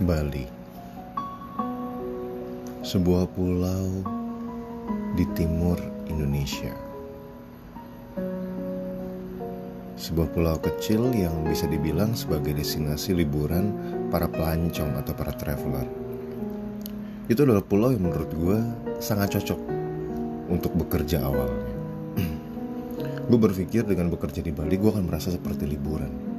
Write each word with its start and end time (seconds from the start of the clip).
Bali 0.00 0.48
Sebuah 2.80 3.28
pulau 3.36 4.00
di 5.12 5.28
timur 5.36 5.76
Indonesia. 6.08 6.72
Sebuah 10.00 10.32
pulau 10.32 10.56
kecil 10.56 11.12
yang 11.12 11.44
bisa 11.44 11.68
dibilang 11.68 12.16
sebagai 12.16 12.56
destinasi 12.56 13.12
liburan 13.12 13.76
para 14.08 14.24
pelancong 14.24 14.96
atau 15.04 15.12
para 15.12 15.36
traveler. 15.36 15.84
Itu 17.28 17.44
adalah 17.44 17.60
pulau 17.60 17.92
yang 17.92 18.08
menurut 18.08 18.32
gue 18.32 18.58
sangat 19.04 19.36
cocok 19.36 19.60
untuk 20.48 20.80
bekerja 20.80 21.28
awalnya. 21.28 21.76
Gue 23.28 23.36
berpikir 23.36 23.84
dengan 23.84 24.08
bekerja 24.08 24.40
di 24.40 24.48
Bali 24.48 24.80
gue 24.80 24.90
akan 24.90 25.04
merasa 25.04 25.28
seperti 25.28 25.68
liburan 25.68 26.29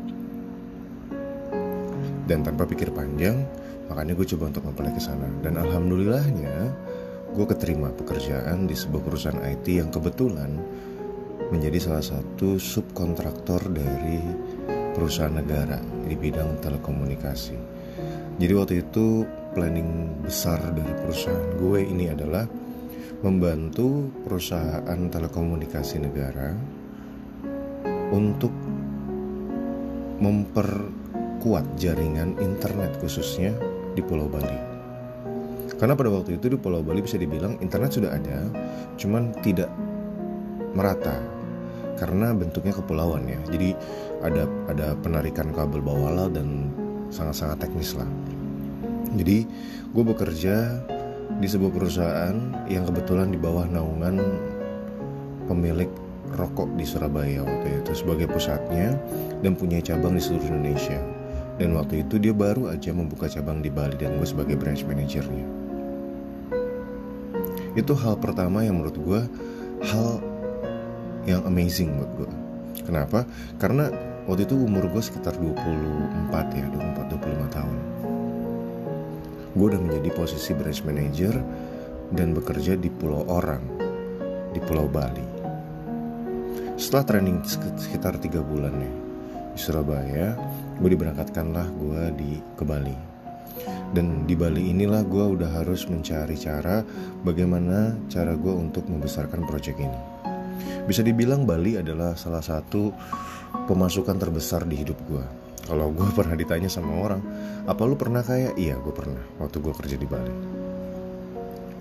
dan 2.31 2.47
tanpa 2.47 2.63
pikir 2.63 2.95
panjang 2.95 3.43
makanya 3.91 4.15
gue 4.15 4.23
coba 4.23 4.55
untuk 4.55 4.63
mempelai 4.71 4.95
ke 4.95 5.03
sana. 5.03 5.27
Dan 5.43 5.59
alhamdulillahnya 5.59 6.55
gue 7.35 7.45
keterima 7.47 7.91
pekerjaan 7.91 8.71
di 8.71 8.75
sebuah 8.75 9.03
perusahaan 9.03 9.43
IT 9.43 9.67
yang 9.67 9.91
kebetulan 9.91 10.55
menjadi 11.51 11.91
salah 11.91 12.05
satu 12.05 12.55
subkontraktor 12.55 13.67
dari 13.67 14.23
perusahaan 14.95 15.35
negara 15.35 15.83
di 16.07 16.15
bidang 16.15 16.63
telekomunikasi. 16.63 17.59
Jadi 18.39 18.53
waktu 18.55 18.73
itu 18.87 19.27
planning 19.51 20.23
besar 20.23 20.63
dari 20.71 20.93
perusahaan 21.03 21.59
gue 21.59 21.79
ini 21.83 22.07
adalah 22.07 22.47
membantu 23.21 24.07
perusahaan 24.23 24.97
telekomunikasi 25.11 25.95
negara 25.99 26.55
untuk 28.15 28.55
memper 30.23 31.00
kuat 31.41 31.65
jaringan 31.75 32.37
internet 32.37 32.95
khususnya 33.01 33.51
di 33.97 34.01
Pulau 34.05 34.29
Bali. 34.29 34.71
Karena 35.75 35.97
pada 35.97 36.13
waktu 36.13 36.37
itu 36.37 36.53
di 36.53 36.57
Pulau 36.61 36.85
Bali 36.85 37.01
bisa 37.01 37.17
dibilang 37.17 37.57
internet 37.57 37.97
sudah 37.97 38.13
ada, 38.13 38.45
cuman 39.01 39.33
tidak 39.41 39.67
merata 40.77 41.17
karena 41.97 42.33
bentuknya 42.33 42.73
kepulauan 42.73 43.25
ya. 43.25 43.37
Jadi 43.49 43.73
ada 44.21 44.45
ada 44.69 44.93
penarikan 45.01 45.49
kabel 45.53 45.81
bawah 45.81 46.13
laut 46.13 46.33
dan 46.37 46.69
sangat-sangat 47.09 47.65
teknis 47.65 47.97
lah. 47.97 48.07
Jadi 49.17 49.43
gue 49.91 50.03
bekerja 50.05 50.81
di 51.41 51.47
sebuah 51.49 51.73
perusahaan 51.73 52.37
yang 52.69 52.85
kebetulan 52.85 53.33
di 53.33 53.39
bawah 53.41 53.65
naungan 53.65 54.21
pemilik 55.49 55.89
rokok 56.37 56.69
di 56.79 56.87
Surabaya 56.87 57.43
waktu 57.43 57.83
itu 57.83 57.91
sebagai 57.91 58.31
pusatnya 58.31 58.95
dan 59.43 59.57
punya 59.57 59.83
cabang 59.83 60.15
di 60.15 60.21
seluruh 60.23 60.47
Indonesia. 60.47 61.20
Dan 61.61 61.77
waktu 61.77 62.01
itu 62.01 62.17
dia 62.17 62.33
baru 62.33 62.73
aja 62.73 62.89
membuka 62.89 63.29
cabang 63.29 63.61
di 63.61 63.69
Bali 63.69 63.93
dan 63.93 64.17
gue 64.17 64.25
sebagai 64.25 64.57
branch 64.57 64.81
manajernya. 64.81 65.45
Itu 67.77 67.93
hal 67.93 68.17
pertama 68.17 68.65
yang 68.65 68.81
menurut 68.81 68.97
gue 68.97 69.21
hal 69.85 70.17
yang 71.29 71.45
amazing 71.45 71.93
buat 72.01 72.11
gue. 72.17 72.31
Kenapa? 72.81 73.29
Karena 73.61 73.93
waktu 74.25 74.49
itu 74.49 74.57
umur 74.57 74.89
gue 74.89 75.05
sekitar 75.05 75.37
24 75.37 76.57
ya, 76.57 76.65
24-25 77.45 77.53
tahun. 77.53 77.77
Gue 79.53 79.65
udah 79.69 79.81
menjadi 79.85 80.09
posisi 80.17 80.57
branch 80.57 80.81
manager 80.81 81.37
dan 82.09 82.33
bekerja 82.33 82.73
di 82.73 82.89
pulau 82.89 83.21
orang, 83.29 83.61
di 84.49 84.57
pulau 84.65 84.89
Bali. 84.89 85.29
Setelah 86.73 87.05
training 87.05 87.45
sekitar 87.77 88.17
3 88.17 88.41
bulan 88.41 88.73
ya, 88.81 88.93
di 89.53 89.59
Surabaya, 89.61 90.33
gue 90.81 90.89
diberangkatkanlah 90.97 91.67
gue 91.77 92.01
di 92.17 92.31
ke 92.57 92.65
Bali. 92.65 92.97
Dan 93.93 94.25
di 94.25 94.33
Bali 94.33 94.73
inilah 94.73 95.05
gue 95.05 95.37
udah 95.37 95.61
harus 95.61 95.85
mencari 95.85 96.33
cara 96.33 96.81
bagaimana 97.21 97.93
cara 98.09 98.33
gue 98.33 98.49
untuk 98.49 98.89
membesarkan 98.89 99.45
proyek 99.45 99.77
ini. 99.77 99.99
Bisa 100.89 101.05
dibilang 101.05 101.45
Bali 101.45 101.77
adalah 101.77 102.17
salah 102.17 102.41
satu 102.41 102.89
pemasukan 103.69 104.17
terbesar 104.17 104.65
di 104.65 104.81
hidup 104.81 104.97
gue 105.05 105.23
kalau 105.69 105.93
gue 105.93 106.07
pernah 106.17 106.33
ditanya 106.33 106.71
sama 106.71 106.97
orang 106.97 107.21
apa 107.69 107.81
lu 107.85 107.93
pernah 107.93 108.25
kaya 108.25 108.55
iya 108.57 108.73
gue 108.79 108.93
pernah 108.95 109.21
waktu 109.37 109.61
gue 109.61 109.73
kerja 109.77 109.95
di 110.01 110.07
Bali. 110.09 110.35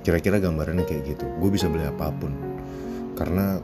Kira-kira 0.04 0.40
gambarannya 0.40 0.84
kayak 0.84 1.16
gitu. 1.16 1.24
Gue 1.40 1.48
bisa 1.52 1.68
beli 1.68 1.84
apa 1.88 2.12
pun. 2.12 2.32
Karena 3.16 3.60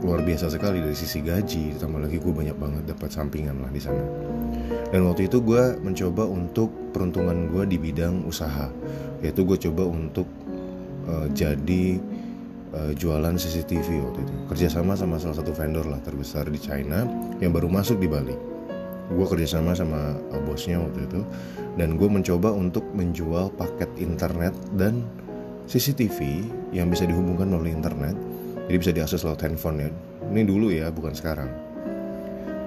luar 0.00 0.24
biasa 0.24 0.48
sekali 0.48 0.80
dari 0.80 0.96
sisi 0.96 1.20
gaji 1.20 1.76
ditambah 1.76 2.00
lagi 2.08 2.16
gue 2.16 2.32
banyak 2.32 2.56
banget 2.56 2.82
dapat 2.88 3.12
sampingan 3.12 3.60
lah 3.60 3.68
di 3.68 3.80
sana 3.84 4.00
dan 4.90 5.06
waktu 5.06 5.30
itu 5.30 5.38
gue 5.42 5.78
mencoba 5.82 6.26
untuk 6.26 6.70
peruntungan 6.90 7.50
gue 7.50 7.62
di 7.66 7.78
bidang 7.78 8.26
usaha. 8.26 8.70
Yaitu 9.22 9.46
gue 9.46 9.58
coba 9.70 9.86
untuk 9.86 10.26
uh, 11.06 11.30
jadi 11.30 11.98
uh, 12.74 12.92
jualan 12.94 13.34
CCTV 13.38 13.88
waktu 14.02 14.20
itu. 14.26 14.34
Kerjasama 14.50 14.98
sama 14.98 15.18
salah 15.22 15.38
satu 15.38 15.54
vendor 15.54 15.86
lah 15.86 16.02
terbesar 16.02 16.50
di 16.50 16.58
China 16.58 17.06
yang 17.38 17.54
baru 17.54 17.70
masuk 17.70 18.02
di 18.02 18.10
Bali. 18.10 18.34
Gue 19.10 19.26
kerjasama 19.26 19.74
sama 19.74 20.14
uh, 20.34 20.42
bosnya 20.42 20.82
waktu 20.82 21.06
itu. 21.06 21.22
Dan 21.78 21.94
gue 21.94 22.10
mencoba 22.10 22.50
untuk 22.50 22.82
menjual 22.94 23.54
paket 23.54 23.90
internet 24.02 24.54
dan 24.74 25.06
CCTV 25.70 26.42
yang 26.74 26.90
bisa 26.90 27.06
dihubungkan 27.06 27.46
melalui 27.46 27.70
internet. 27.74 28.18
Jadi 28.66 28.76
bisa 28.78 28.90
diakses 28.94 29.22
lewat 29.22 29.46
handphone 29.46 29.86
ya. 29.86 29.90
Ini 30.30 30.42
dulu 30.46 30.74
ya 30.74 30.90
bukan 30.90 31.14
sekarang. 31.14 31.50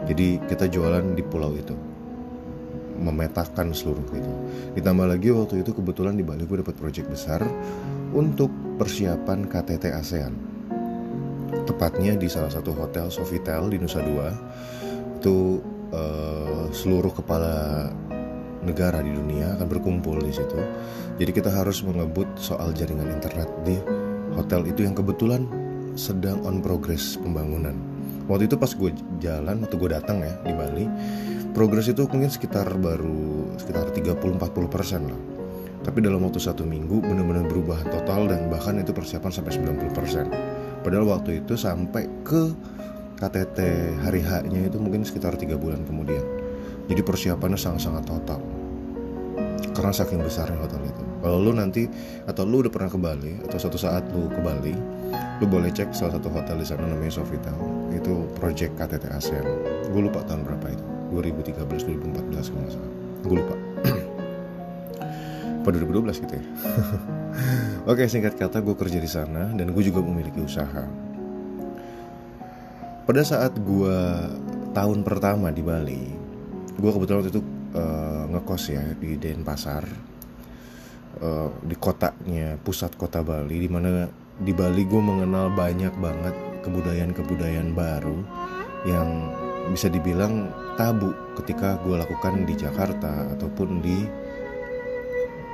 Jadi 0.03 0.39
kita 0.51 0.67
jualan 0.67 1.15
di 1.15 1.23
pulau 1.23 1.55
itu 1.55 1.92
memetakan 3.03 3.75
seluruh 3.75 4.07
itu 4.15 4.33
ditambah 4.79 5.05
lagi 5.05 5.29
waktu 5.35 5.61
itu 5.61 5.75
kebetulan 5.75 6.15
di 6.15 6.23
Bali 6.23 6.47
gue 6.47 6.63
dapat 6.63 6.75
proyek 6.79 7.11
besar 7.11 7.43
untuk 8.15 8.49
persiapan 8.79 9.45
KTT 9.51 9.91
ASEAN 9.91 10.33
tepatnya 11.67 12.17
di 12.17 12.25
salah 12.25 12.49
satu 12.49 12.73
hotel 12.73 13.13
Sofitel 13.13 13.69
di 13.69 13.77
Nusa 13.77 14.01
Dua 14.01 14.29
itu 15.19 15.61
uh, 15.93 16.67
seluruh 16.73 17.13
kepala 17.15 17.87
negara 18.63 19.03
di 19.03 19.11
dunia 19.11 19.59
akan 19.59 19.67
berkumpul 19.67 20.23
di 20.23 20.31
situ. 20.31 20.59
Jadi 21.19 21.31
kita 21.35 21.51
harus 21.51 21.83
mengebut 21.83 22.27
soal 22.39 22.71
jaringan 22.71 23.11
internet 23.11 23.47
di 23.67 23.75
hotel 24.33 24.65
itu 24.65 24.87
yang 24.87 24.95
kebetulan 24.95 25.45
sedang 25.93 26.41
on 26.47 26.63
progress 26.63 27.19
pembangunan. 27.21 27.92
Waktu 28.28 28.47
itu 28.47 28.56
pas 28.56 28.72
gue 28.72 28.91
jalan 29.19 29.67
atau 29.67 29.75
gue 29.75 29.89
datang 29.91 30.23
ya 30.23 30.34
di 30.44 30.53
Bali, 30.56 30.85
progres 31.51 31.91
itu 31.91 32.07
mungkin 32.07 32.31
sekitar 32.31 32.72
baru 32.79 33.51
sekitar 33.59 33.91
30-40 33.91 34.39
persen 34.72 35.01
lah. 35.11 35.22
Tapi 35.84 36.00
dalam 36.00 36.23
waktu 36.23 36.39
satu 36.39 36.63
minggu 36.63 37.03
benar-benar 37.03 37.44
berubah 37.51 37.83
total 37.91 38.31
dan 38.31 38.47
bahkan 38.47 38.79
itu 38.79 38.95
persiapan 38.95 39.31
sampai 39.35 39.51
90 39.59 39.91
persen. 39.91 40.31
Padahal 40.79 41.12
waktu 41.12 41.44
itu 41.44 41.59
sampai 41.59 42.07
ke 42.23 42.56
KTT 43.19 43.59
hari 44.03 44.23
H-nya 44.23 44.72
itu 44.72 44.79
mungkin 44.79 45.03
sekitar 45.03 45.35
tiga 45.35 45.59
bulan 45.59 45.83
kemudian. 45.83 46.23
Jadi 46.88 47.01
persiapannya 47.03 47.59
sangat-sangat 47.59 48.03
total. 48.07 48.39
Karena 49.75 49.91
saking 49.91 50.23
besarnya 50.23 50.59
hotel. 50.59 50.92
Kalau 51.23 51.39
lu 51.39 51.56
nanti 51.56 51.88
atau 52.28 52.44
lu 52.44 52.59
udah 52.59 52.67
pernah 52.67 52.91
ke 52.91 53.00
Bali 53.00 53.39
atau 53.47 53.56
suatu 53.56 53.79
saat 53.79 54.03
lu 54.11 54.28
ke 54.28 54.44
Bali, 54.44 54.75
lu 55.39 55.47
boleh 55.47 55.72
cek 55.72 55.95
salah 55.95 56.19
satu 56.19 56.28
hotel 56.28 56.59
di 56.59 56.67
sana 56.67 56.84
namanya 56.84 57.16
Sofitel. 57.16 57.56
Itu 57.95 58.28
project 58.35 58.75
KTT 58.75 59.07
ASEAN. 59.07 59.47
Gue 59.88 60.03
lupa 60.03 60.19
tahun 60.28 60.44
berapa 60.44 60.75
itu. 60.75 60.83
2013 61.16 61.63
2014 61.63 62.51
kalau 62.51 62.62
nggak 62.67 62.73
salah. 62.75 62.91
Gue 63.23 63.35
lupa. 63.39 63.56
Pada 65.63 65.75
2012 65.79 66.23
gitu 66.28 66.33
ya. 66.35 66.44
Oke 67.95 68.03
singkat 68.12 68.35
kata 68.35 68.59
gue 68.59 68.75
kerja 68.75 69.00
di 69.00 69.07
sana 69.07 69.47
dan 69.56 69.72
gue 69.72 69.83
juga 69.83 70.03
memiliki 70.03 70.44
usaha. 70.44 70.83
Pada 73.07 73.23
saat 73.23 73.56
gue 73.63 74.00
tahun 74.75 75.07
pertama 75.07 75.56
di 75.56 75.63
Bali, 75.63 76.03
gue 76.75 76.92
kebetulan 76.92 77.24
waktu 77.24 77.31
itu 77.31 77.44
uh, 77.80 78.27
ngekos 78.27 78.63
ya 78.75 78.83
di 79.00 79.15
Denpasar 79.15 79.88
uh, 81.21 81.50
di 81.62 81.75
kotanya 81.77 82.57
pusat 82.62 82.95
kota 82.98 83.21
Bali 83.21 83.62
di 83.62 83.69
mana 83.69 84.07
di 84.39 84.50
Bali 84.56 84.81
gue 84.88 85.01
mengenal 85.01 85.54
banyak 85.54 85.94
banget 86.01 86.36
kebudayaan-kebudayaan 86.65 87.75
baru 87.75 88.18
yang 88.89 89.30
bisa 89.69 89.88
dibilang 89.88 90.50
tabu 90.75 91.13
ketika 91.39 91.77
gue 91.86 91.95
lakukan 91.95 92.44
di 92.44 92.56
Jakarta 92.57 93.30
ataupun 93.38 93.80
di 93.83 94.04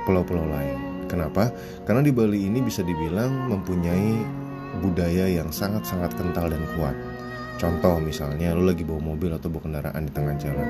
pulau-pulau 0.08 0.48
lain. 0.48 1.06
Kenapa? 1.06 1.50
Karena 1.84 2.00
di 2.00 2.14
Bali 2.14 2.46
ini 2.46 2.62
bisa 2.62 2.80
dibilang 2.86 3.50
mempunyai 3.50 4.22
budaya 4.78 5.26
yang 5.26 5.50
sangat-sangat 5.50 6.14
kental 6.14 6.46
dan 6.50 6.62
kuat. 6.78 6.94
Contoh 7.60 8.00
misalnya 8.00 8.56
lu 8.56 8.64
lagi 8.64 8.86
bawa 8.86 9.12
mobil 9.12 9.36
atau 9.36 9.52
bawa 9.52 9.68
kendaraan 9.68 10.08
di 10.08 10.12
tengah 10.16 10.34
jalan 10.40 10.68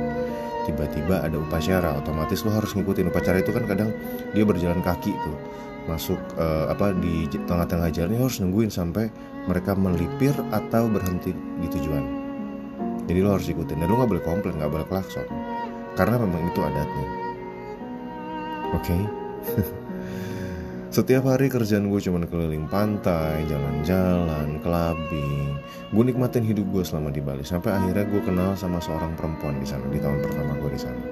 tiba-tiba 0.71 1.27
ada 1.27 1.35
upacara 1.35 1.99
otomatis 1.99 2.47
lo 2.47 2.55
harus 2.55 2.71
ngikutin 2.79 3.11
upacara 3.11 3.43
itu 3.43 3.51
kan 3.51 3.67
kadang 3.67 3.91
dia 4.31 4.47
berjalan 4.47 4.79
kaki 4.79 5.11
tuh. 5.27 5.37
Masuk 5.91 6.23
uh, 6.39 6.71
apa 6.71 6.95
di 6.95 7.27
tengah-tengah 7.27 7.91
jalan 7.91 8.15
harus 8.15 8.39
nungguin 8.39 8.71
sampai 8.71 9.11
mereka 9.51 9.75
melipir 9.75 10.33
atau 10.55 10.87
berhenti 10.87 11.35
di 11.35 11.67
tujuan. 11.67 12.05
Jadi 13.11 13.19
lo 13.19 13.35
harus 13.35 13.51
ikutin 13.51 13.83
dan 13.83 13.91
lo 13.91 13.99
nggak 13.99 14.11
boleh 14.15 14.25
komplain 14.25 14.55
nggak 14.55 14.71
boleh 14.71 14.87
klakson. 14.87 15.27
Karena 15.99 16.23
memang 16.23 16.47
itu 16.47 16.61
adatnya. 16.63 17.07
Oke? 18.71 18.95
okay? 18.95 19.03
Setiap 20.91 21.23
hari 21.23 21.47
kerjaan 21.47 21.87
gue 21.87 22.03
cuma 22.03 22.19
keliling 22.27 22.67
pantai, 22.67 23.47
jalan-jalan, 23.47 24.59
clubbing. 24.59 25.55
Gue 25.95 26.03
nikmatin 26.03 26.43
hidup 26.43 26.67
gue 26.75 26.83
selama 26.83 27.15
di 27.15 27.23
Bali. 27.23 27.47
Sampai 27.47 27.71
akhirnya 27.71 28.03
gue 28.11 28.19
kenal 28.27 28.59
sama 28.59 28.83
seorang 28.83 29.15
perempuan 29.15 29.63
di 29.63 29.67
sana 29.71 29.87
di 29.87 30.03
tahun 30.03 30.19
pertama 30.19 30.59
gue 30.59 30.71
di 30.75 30.81
sana. 30.83 31.03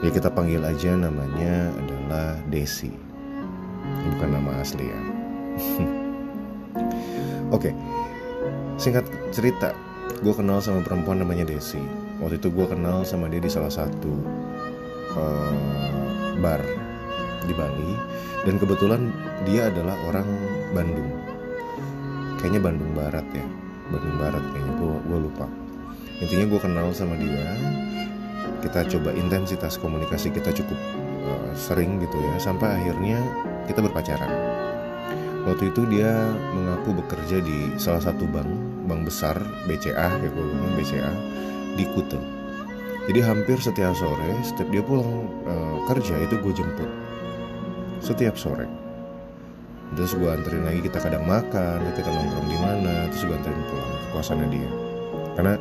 Ya 0.00 0.08
kita 0.08 0.32
panggil 0.32 0.64
aja 0.64 0.96
namanya 0.96 1.68
adalah 1.76 2.40
Desi. 2.48 2.88
Bukan 3.84 4.32
nama 4.32 4.64
asli 4.64 4.88
ya. 4.88 4.96
Oke, 7.52 7.68
okay. 7.68 7.72
singkat 8.80 9.04
cerita, 9.28 9.76
gue 10.24 10.32
kenal 10.32 10.64
sama 10.64 10.80
perempuan 10.80 11.20
namanya 11.20 11.44
Desi. 11.44 11.84
Waktu 12.24 12.40
itu 12.40 12.48
gue 12.48 12.64
kenal 12.64 13.04
sama 13.04 13.28
dia 13.28 13.44
di 13.44 13.52
salah 13.52 13.68
satu 13.68 14.12
uh, 15.20 16.32
bar 16.40 16.64
di 17.46 17.54
Bali 17.54 17.92
dan 18.44 18.58
kebetulan 18.58 19.10
dia 19.46 19.70
adalah 19.70 19.94
orang 20.06 20.28
Bandung. 20.74 21.10
Kayaknya 22.38 22.60
Bandung 22.60 22.92
Barat 22.92 23.26
ya 23.32 23.46
Bandung 23.90 24.16
Barat 24.18 24.42
kayaknya 24.50 24.72
gue 24.82 24.94
gue 25.06 25.18
lupa. 25.30 25.46
Intinya 26.18 26.46
gue 26.48 26.60
kenal 26.60 26.86
sama 26.90 27.14
dia 27.18 27.46
kita 28.64 28.82
coba 28.98 29.14
intensitas 29.14 29.78
komunikasi 29.78 30.32
kita 30.34 30.50
cukup 30.50 30.78
uh, 31.28 31.50
sering 31.54 32.02
gitu 32.02 32.18
ya 32.18 32.34
sampai 32.42 32.82
akhirnya 32.82 33.20
kita 33.70 33.84
berpacaran. 33.84 34.32
Waktu 35.46 35.70
itu 35.70 35.86
dia 35.86 36.10
mengaku 36.50 36.98
bekerja 36.98 37.38
di 37.38 37.78
salah 37.78 38.02
satu 38.02 38.26
bank 38.26 38.50
bank 38.90 39.06
besar 39.06 39.38
BCA 39.70 40.18
kayak 40.18 40.32
gue 40.34 40.44
bilang 40.50 40.74
BCA 40.74 41.12
di 41.78 41.84
Kute. 41.94 42.18
Jadi 43.06 43.22
hampir 43.22 43.62
setiap 43.62 43.94
sore 43.94 44.34
setiap 44.42 44.66
dia 44.74 44.82
pulang 44.82 45.30
uh, 45.46 45.78
kerja 45.86 46.18
itu 46.26 46.34
gue 46.42 46.52
jemput 46.58 46.90
setiap 48.06 48.38
sore. 48.38 48.70
Terus 49.98 50.14
gue 50.14 50.30
anterin 50.30 50.62
lagi 50.62 50.78
kita 50.86 51.02
kadang 51.02 51.26
makan 51.26 51.82
kita 51.98 52.10
nongkrong 52.10 52.46
di 52.46 52.58
mana 52.62 53.10
terus 53.10 53.26
gue 53.26 53.34
anterin 53.34 53.58
pulang 53.66 53.90
ke 53.90 54.08
kosannya 54.14 54.48
dia. 54.50 54.70
Karena 55.34 55.54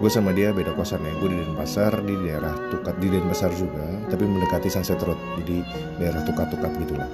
gue 0.00 0.10
sama 0.10 0.32
dia 0.32 0.48
beda 0.56 0.72
kosan 0.72 1.04
ya 1.04 1.12
gue 1.20 1.28
di 1.28 1.36
Denpasar 1.44 1.92
di 2.00 2.14
daerah 2.24 2.56
Tukat 2.72 2.96
di 2.96 3.08
Denpasar 3.12 3.52
juga 3.52 3.84
tapi 4.08 4.24
mendekati 4.24 4.72
Sunset 4.72 5.00
Road. 5.04 5.20
Jadi 5.44 5.60
daerah 6.00 6.24
Tukat-Tukat 6.24 6.72
gitulah. 6.80 7.10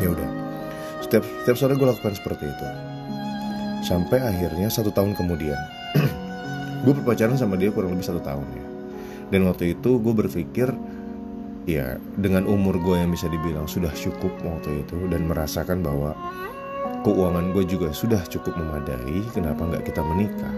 Ya 0.00 0.08
udah. 0.08 0.30
Setiap 1.04 1.24
setiap 1.44 1.56
sore 1.60 1.76
gue 1.76 1.88
lakukan 1.88 2.16
seperti 2.16 2.48
itu. 2.48 2.66
Sampai 3.84 4.24
akhirnya 4.24 4.72
satu 4.72 4.88
tahun 4.88 5.12
kemudian 5.12 5.58
gue 6.84 6.92
berpacaran 6.96 7.36
sama 7.36 7.60
dia 7.60 7.68
kurang 7.68 7.92
lebih 7.96 8.08
satu 8.08 8.24
tahun 8.24 8.44
ya. 8.56 8.64
Dan 9.32 9.48
waktu 9.48 9.72
itu 9.72 9.96
gue 9.96 10.14
berpikir 10.16 10.68
ya 11.68 11.94
dengan 12.18 12.46
umur 12.50 12.78
gue 12.82 12.98
yang 12.98 13.10
bisa 13.14 13.30
dibilang 13.30 13.70
sudah 13.70 13.90
cukup 13.94 14.32
waktu 14.42 14.82
itu 14.82 14.98
dan 15.06 15.26
merasakan 15.30 15.82
bahwa 15.82 16.14
keuangan 17.06 17.54
gue 17.54 17.64
juga 17.66 17.94
sudah 17.94 18.22
cukup 18.26 18.54
memadai 18.58 19.22
kenapa 19.30 19.62
nggak 19.66 19.84
kita 19.86 20.02
menikah? 20.02 20.54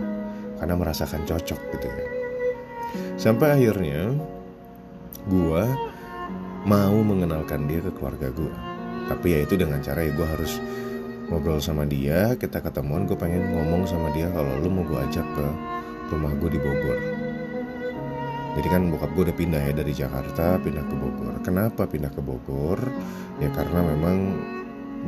Karena 0.60 0.74
merasakan 0.80 1.22
cocok 1.28 1.60
gitu 1.76 1.88
ya. 1.88 2.06
Sampai 3.20 3.60
akhirnya 3.60 4.16
gue 5.28 5.64
mau 6.64 6.96
mengenalkan 7.04 7.68
dia 7.68 7.84
ke 7.84 7.92
keluarga 7.92 8.32
gue. 8.32 8.54
Tapi 9.04 9.26
ya 9.36 9.38
itu 9.44 9.60
dengan 9.60 9.84
cara 9.84 10.00
ya 10.00 10.12
gue 10.16 10.24
harus 10.24 10.56
ngobrol 11.28 11.60
sama 11.60 11.88
dia 11.88 12.36
kita 12.36 12.60
ketemuan 12.60 13.08
gue 13.08 13.16
pengen 13.16 13.48
ngomong 13.56 13.88
sama 13.88 14.12
dia 14.12 14.28
kalau 14.32 14.60
lu 14.60 14.68
mau 14.68 14.84
gue 14.84 14.98
ajak 15.08 15.24
ke 15.24 15.46
rumah 16.12 16.32
gue 16.36 16.50
di 16.52 16.60
Bogor 16.60 17.24
jadi 18.54 18.68
kan 18.70 18.86
bokap 18.86 19.10
gue 19.18 19.22
udah 19.30 19.36
pindah 19.36 19.62
ya 19.66 19.72
dari 19.74 19.90
Jakarta 19.90 20.62
pindah 20.62 20.86
ke 20.86 20.94
Bogor. 20.94 21.34
Kenapa 21.42 21.90
pindah 21.90 22.10
ke 22.14 22.22
Bogor? 22.22 22.78
Ya 23.42 23.50
karena 23.50 23.82
memang 23.82 24.16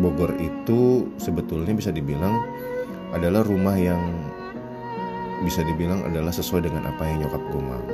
Bogor 0.02 0.34
itu 0.42 1.06
sebetulnya 1.16 1.70
bisa 1.72 1.94
dibilang 1.94 2.34
adalah 3.14 3.46
rumah 3.46 3.78
yang 3.78 4.02
bisa 5.46 5.62
dibilang 5.62 6.02
adalah 6.02 6.34
sesuai 6.34 6.66
dengan 6.66 6.90
apa 6.90 7.06
yang 7.06 7.22
nyokap 7.22 7.42
gue 7.54 7.62
mau. 7.62 7.86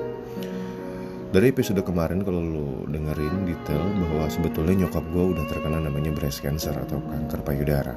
Dari 1.33 1.49
episode 1.49 1.81
kemarin 1.81 2.25
kalau 2.25 2.45
lo 2.45 2.69
dengerin 2.93 3.49
detail 3.49 3.89
bahwa 4.05 4.29
sebetulnya 4.29 4.85
nyokap 4.85 5.05
gue 5.17 5.25
udah 5.37 5.45
terkena 5.49 5.81
namanya 5.81 6.13
breast 6.13 6.45
cancer 6.45 6.77
atau 6.77 7.01
kanker 7.01 7.41
payudara. 7.41 7.97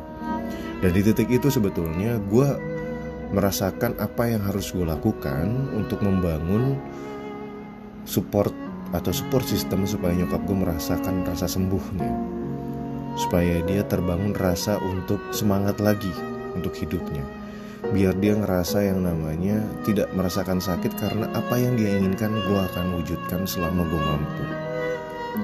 Dan 0.80 0.92
di 0.92 1.02
titik 1.04 1.28
itu 1.32 1.48
sebetulnya 1.52 2.20
gue 2.20 2.48
merasakan 3.36 4.00
apa 4.00 4.32
yang 4.32 4.40
harus 4.44 4.72
gue 4.72 4.88
lakukan 4.88 5.52
untuk 5.76 6.00
membangun 6.00 6.80
support 8.06 8.54
atau 8.94 9.12
support 9.12 9.44
system 9.44 9.84
supaya 9.84 10.16
nyokap 10.16 10.40
gue 10.46 10.58
merasakan 10.58 11.26
rasa 11.26 11.50
sembuhnya. 11.50 12.10
Supaya 13.20 13.60
dia 13.66 13.84
terbangun 13.84 14.32
rasa 14.38 14.80
untuk 14.80 15.20
semangat 15.34 15.82
lagi 15.84 16.12
untuk 16.56 16.72
hidupnya. 16.78 17.26
Biar 17.86 18.18
dia 18.18 18.34
ngerasa 18.34 18.82
yang 18.82 19.06
namanya 19.06 19.62
tidak 19.86 20.10
merasakan 20.18 20.58
sakit 20.58 20.96
karena 20.98 21.30
apa 21.36 21.60
yang 21.60 21.78
dia 21.78 21.94
inginkan 21.98 22.34
gue 22.34 22.60
akan 22.72 22.98
wujudkan 23.02 23.46
selama 23.46 23.86
gue 23.86 24.02
mampu. 24.02 24.44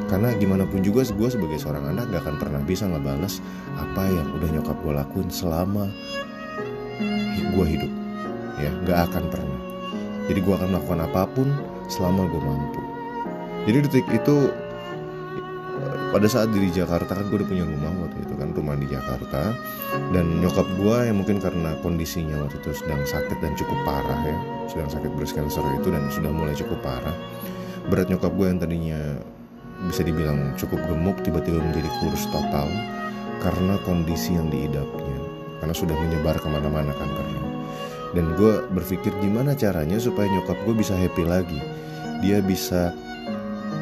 Karena 0.08 0.32
gimana 0.40 0.64
pun 0.64 0.80
juga 0.80 1.04
gue 1.04 1.30
sebagai 1.30 1.60
seorang 1.60 1.92
anak 1.92 2.08
gak 2.12 2.24
akan 2.24 2.38
pernah 2.40 2.62
bisa 2.64 2.88
ngebales 2.88 3.44
apa 3.76 4.08
yang 4.08 4.28
udah 4.40 4.50
nyokap 4.56 4.78
gue 4.84 4.94
lakuin 4.96 5.30
selama 5.30 5.86
gue 7.52 7.66
hidup. 7.68 7.92
Ya 8.60 8.72
gak 8.88 9.12
akan 9.12 9.24
pernah. 9.28 9.60
Jadi 10.32 10.40
gue 10.40 10.54
akan 10.56 10.68
melakukan 10.72 11.02
apa 11.04 11.24
pun 11.28 11.48
selama 11.92 12.32
gue 12.32 12.42
mampu. 12.42 12.82
Jadi 13.68 13.78
detik 13.84 14.08
itu 14.10 14.50
pada 16.12 16.28
saat 16.28 16.52
di 16.52 16.72
Jakarta 16.72 17.16
kan 17.16 17.28
gue 17.28 17.40
udah 17.40 17.48
punya 17.48 17.64
rumah 17.64 17.92
waktu 18.04 18.20
itu 18.24 18.34
kan 18.40 18.50
rumah 18.56 18.76
di 18.80 18.88
Jakarta. 18.88 19.52
Dan 20.16 20.40
nyokap 20.40 20.68
gue 20.80 20.98
yang 21.12 21.20
mungkin 21.20 21.44
karena 21.44 21.76
kondisinya 21.84 22.48
waktu 22.48 22.64
itu 22.64 22.72
sedang 22.80 23.04
sakit 23.04 23.38
dan 23.44 23.52
cukup 23.60 23.76
parah 23.84 24.20
ya 24.24 24.38
sedang 24.72 24.88
sakit 24.88 25.12
breast 25.20 25.36
cancer 25.36 25.60
itu 25.76 25.92
dan 25.92 26.08
sudah 26.08 26.32
mulai 26.32 26.56
cukup 26.56 26.80
parah 26.80 27.12
berat 27.92 28.08
nyokap 28.08 28.32
gue 28.40 28.48
yang 28.48 28.56
tadinya 28.56 29.20
bisa 29.92 30.06
dibilang 30.08 30.56
cukup 30.56 30.80
gemuk 30.88 31.20
tiba-tiba 31.26 31.60
menjadi 31.60 31.92
kurus 32.00 32.24
total 32.32 32.72
karena 33.42 33.76
kondisi 33.84 34.38
yang 34.38 34.48
diidapnya. 34.48 35.18
Karena 35.60 35.76
sudah 35.78 35.94
menyebar 35.94 36.38
ke 36.42 36.48
mana-mana 36.50 36.94
kankernya 36.94 37.41
dan 38.12 38.36
gue 38.36 38.54
berpikir 38.76 39.12
gimana 39.24 39.56
caranya 39.56 39.96
supaya 39.98 40.28
nyokap 40.28 40.58
gue 40.68 40.76
bisa 40.76 40.96
happy 40.96 41.24
lagi. 41.24 41.60
Dia 42.20 42.44
bisa 42.44 42.92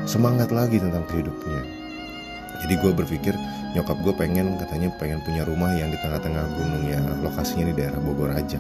semangat 0.06 0.54
lagi 0.54 0.78
tentang 0.80 1.06
kehidupnya. 1.10 1.62
Jadi 2.66 2.74
gue 2.78 2.92
berpikir 2.92 3.34
nyokap 3.74 3.98
gue 4.02 4.14
pengen 4.18 4.58
katanya 4.58 4.90
pengen 4.98 5.22
punya 5.24 5.46
rumah 5.46 5.72
yang 5.78 5.90
di 5.94 5.98
tengah-tengah 6.02 6.46
gunung 6.58 6.84
ya 6.90 7.02
lokasinya 7.24 7.70
di 7.70 7.76
daerah 7.78 8.00
Bogor 8.02 8.34
aja. 8.34 8.60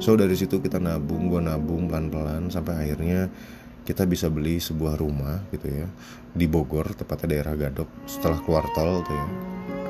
So 0.00 0.16
dari 0.16 0.32
situ 0.32 0.62
kita 0.62 0.80
nabung 0.80 1.28
gue 1.28 1.40
nabung 1.44 1.90
pelan-pelan 1.90 2.48
sampai 2.48 2.88
akhirnya 2.88 3.28
kita 3.84 4.06
bisa 4.06 4.30
beli 4.30 4.62
sebuah 4.62 4.96
rumah 4.96 5.44
gitu 5.50 5.66
ya 5.66 5.86
di 6.30 6.46
Bogor 6.46 6.94
tepatnya 6.94 7.36
daerah 7.36 7.54
Gadok 7.58 8.06
setelah 8.06 8.38
keluar 8.44 8.64
tol 8.76 9.02
tuh 9.02 9.16
ya 9.16 9.26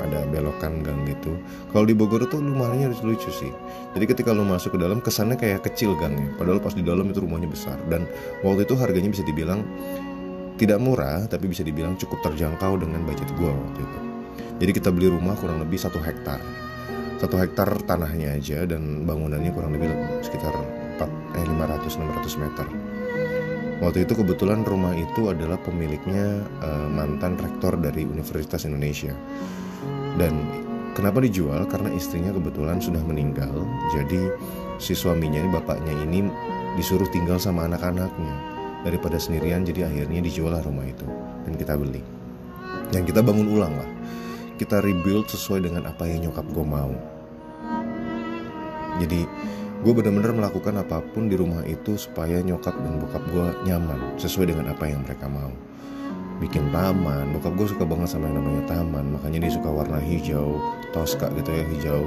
ada 0.01 0.25
belokan 0.29 0.81
gang 0.81 1.05
gitu. 1.05 1.37
Kalau 1.71 1.85
di 1.85 1.95
Bogor 1.95 2.25
tuh 2.27 2.41
rumahnya 2.41 2.91
harus 2.91 3.01
lucu 3.05 3.29
sih. 3.29 3.53
Jadi 3.93 4.05
ketika 4.09 4.33
lu 4.33 4.43
masuk 4.43 4.75
ke 4.75 4.79
dalam 4.81 4.99
kesannya 5.05 5.37
kayak 5.37 5.67
kecil 5.67 5.97
gangnya 6.01 6.33
padahal 6.41 6.59
pas 6.59 6.73
di 6.73 6.81
dalam 6.81 7.09
itu 7.13 7.21
rumahnya 7.21 7.49
besar. 7.49 7.77
Dan 7.87 8.09
waktu 8.43 8.65
itu 8.65 8.75
harganya 8.77 9.13
bisa 9.13 9.23
dibilang 9.23 9.61
tidak 10.61 10.77
murah 10.81 11.25
tapi 11.29 11.49
bisa 11.49 11.65
dibilang 11.65 11.97
cukup 11.97 12.21
terjangkau 12.33 12.81
dengan 12.81 13.05
budget 13.05 13.29
gua 13.37 13.53
waktu 13.53 13.81
itu. 13.81 13.99
Jadi 14.61 14.71
kita 14.77 14.89
beli 14.93 15.09
rumah 15.09 15.37
kurang 15.41 15.61
lebih 15.61 15.81
satu 15.81 15.97
hektar. 16.01 16.41
Satu 17.21 17.37
hektar 17.37 17.69
tanahnya 17.85 18.37
aja 18.41 18.65
dan 18.65 19.05
bangunannya 19.05 19.53
kurang 19.53 19.77
lebih 19.77 19.93
sekitar 20.25 20.57
4, 20.97 21.05
eh 21.37 21.45
500-600 21.45 22.41
meter 22.41 22.90
Waktu 23.81 24.05
itu 24.05 24.13
kebetulan 24.13 24.61
rumah 24.61 24.93
itu 24.93 25.33
adalah 25.33 25.57
pemiliknya 25.57 26.45
uh, 26.61 26.89
mantan 26.93 27.41
rektor 27.41 27.81
dari 27.81 28.05
Universitas 28.05 28.69
Indonesia. 28.69 29.17
Dan 30.21 30.37
kenapa 30.93 31.25
dijual? 31.25 31.65
Karena 31.65 31.89
istrinya 31.97 32.29
kebetulan 32.29 32.77
sudah 32.77 33.01
meninggal. 33.01 33.65
Jadi 33.97 34.21
si 34.77 34.93
suaminya 34.93 35.41
ini 35.41 35.49
bapaknya 35.49 35.97
ini 35.97 36.29
disuruh 36.77 37.09
tinggal 37.09 37.41
sama 37.41 37.65
anak-anaknya. 37.65 38.53
Daripada 38.85 39.17
sendirian 39.17 39.65
jadi 39.65 39.89
akhirnya 39.89 40.21
dijual 40.29 40.53
lah 40.53 40.61
rumah 40.61 40.85
itu. 40.85 41.09
Dan 41.49 41.57
kita 41.57 41.81
beli. 41.81 42.05
Yang 42.93 43.17
kita 43.17 43.25
bangun 43.25 43.49
ulang 43.49 43.73
lah. 43.81 43.89
Kita 44.61 44.85
rebuild 44.85 45.25
sesuai 45.25 45.65
dengan 45.73 45.89
apa 45.89 46.05
yang 46.05 46.29
nyokap 46.29 46.45
gue 46.53 46.67
mau. 46.69 46.93
Jadi 49.01 49.25
gue 49.81 49.93
benar-benar 49.97 50.37
melakukan 50.37 50.77
apa 50.77 51.01
pun 51.01 51.33
di 51.33 51.41
rumah 51.41 51.65
itu 51.65 51.97
supaya 51.97 52.45
nyokap 52.45 52.77
dan 52.85 53.01
bokap 53.01 53.25
gue 53.33 53.47
nyaman 53.65 54.21
sesuai 54.21 54.53
dengan 54.53 54.77
apa 54.77 54.85
yang 54.85 55.01
mereka 55.01 55.25
mau. 55.25 55.49
Bikin 56.37 56.69
taman 56.69 57.33
bokap 57.33 57.57
gue 57.57 57.67
suka 57.73 57.89
banget 57.89 58.13
sama 58.13 58.29
yang 58.29 58.45
namanya 58.45 58.65
taman 58.69 59.17
makanya 59.17 59.49
dia 59.49 59.53
suka 59.57 59.73
warna 59.73 59.97
hijau 59.97 60.61
toska 60.93 61.33
gitu 61.33 61.49
ya 61.57 61.65
hijau 61.65 62.03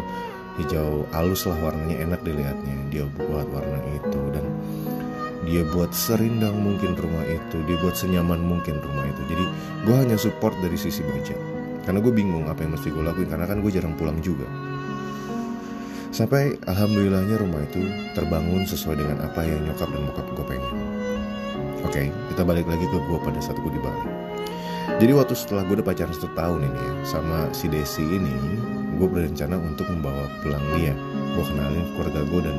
hijau 0.62 1.02
halus 1.18 1.50
lah 1.50 1.58
warnanya 1.66 1.98
enak 2.06 2.22
dilihatnya. 2.22 2.78
Dia 2.94 3.10
buat 3.18 3.50
warna 3.50 3.82
itu 3.90 4.22
dan 4.38 4.46
dia 5.50 5.66
buat 5.74 5.90
serindang 5.98 6.54
mungkin 6.62 6.94
rumah 6.94 7.26
itu 7.26 7.58
dia 7.66 7.78
buat 7.82 7.98
senyaman 7.98 8.38
mungkin 8.38 8.78
rumah 8.86 9.10
itu. 9.10 9.22
Jadi 9.34 9.46
gue 9.90 9.96
hanya 9.98 10.18
support 10.22 10.54
dari 10.62 10.78
sisi 10.78 11.02
budget. 11.02 11.42
Karena 11.90 12.06
gue 12.06 12.14
bingung 12.14 12.46
apa 12.46 12.62
yang 12.62 12.78
mesti 12.78 12.94
gue 12.94 13.02
lakuin 13.02 13.34
karena 13.34 13.50
kan 13.50 13.66
gue 13.66 13.72
jarang 13.74 13.98
pulang 13.98 14.22
juga 14.22 14.46
sampai 16.14 16.54
alhamdulillahnya 16.70 17.42
rumah 17.42 17.66
itu 17.66 17.90
terbangun 18.14 18.70
sesuai 18.70 19.02
dengan 19.02 19.26
apa 19.26 19.42
yang 19.42 19.66
nyokap 19.66 19.90
dan 19.90 20.02
bokap 20.06 20.28
gue 20.38 20.46
pengen. 20.46 20.74
Oke 21.82 22.14
kita 22.30 22.42
balik 22.46 22.70
lagi 22.70 22.86
ke 22.86 22.98
gue 23.02 23.20
pada 23.26 23.42
saat 23.42 23.58
gue 23.58 23.74
di 23.74 23.82
Bali. 23.82 24.06
Jadi 25.02 25.12
waktu 25.18 25.34
setelah 25.34 25.66
gue 25.66 25.82
udah 25.82 25.88
pacaran 25.90 26.14
satu 26.14 26.30
tahun 26.38 26.70
ini 26.70 26.80
ya 26.80 26.94
sama 27.18 27.50
si 27.50 27.66
Desi 27.66 28.06
ini 28.06 28.30
gue 29.02 29.10
berencana 29.10 29.58
untuk 29.58 29.90
membawa 29.90 30.30
pulang 30.46 30.62
dia. 30.78 30.94
Gue 31.34 31.44
kenalin 31.50 31.90
keluarga 31.98 32.22
gue 32.30 32.42
dan 32.46 32.58